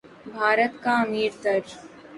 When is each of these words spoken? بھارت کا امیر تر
بھارت 0.33 0.73
کا 0.83 0.93
امیر 1.03 1.31
تر 1.43 1.59